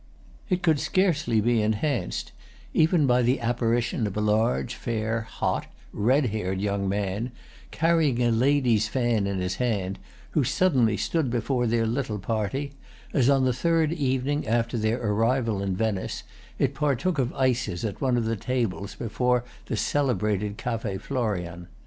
[0.49, 2.31] It could scarcely be enhanced
[2.73, 7.31] even by the apparition of a large, fair, hot, red haired young man,
[7.69, 9.99] carrying a lady's fan in his hand,
[10.31, 12.71] who suddenly stood before their little party
[13.13, 16.23] as, on the third evening after their arrival in Venice,
[16.57, 21.67] it partook of ices at one of the tables before the celebrated Café Florian.